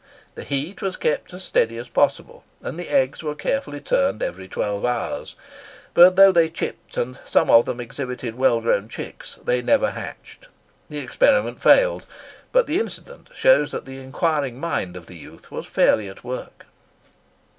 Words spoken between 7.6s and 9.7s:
them exhibited well grown chicks, they